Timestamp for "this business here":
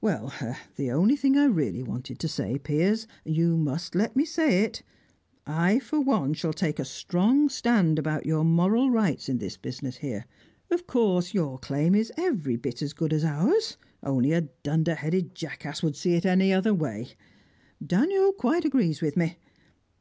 9.38-10.26